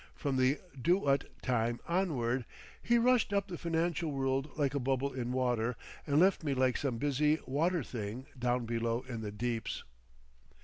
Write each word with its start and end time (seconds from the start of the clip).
From 0.15 0.37
the 0.37 0.57
Do 0.81 1.05
Ut 1.05 1.25
time 1.43 1.79
onward 1.87 2.45
he 2.81 2.97
rushed 2.97 3.31
up 3.31 3.47
the 3.47 3.55
financial 3.55 4.11
world 4.11 4.49
like 4.57 4.73
a 4.73 4.79
bubble 4.79 5.13
in 5.13 5.31
water 5.31 5.75
and 6.07 6.19
left 6.19 6.43
me 6.43 6.55
like 6.55 6.75
some 6.75 6.97
busy 6.97 7.37
water 7.45 7.83
thing 7.83 8.25
down 8.39 8.65
below 8.65 9.05
in 9.07 9.21
the 9.21 9.31
deeps. 9.31 9.83